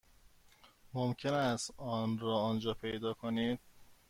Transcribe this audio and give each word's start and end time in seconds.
ممکن 0.93 1.33
است 1.33 1.73
آن 1.77 2.19
را 2.19 2.35
آنجا 2.37 2.73
پیدا 2.73 3.13
کنید. 3.13 3.59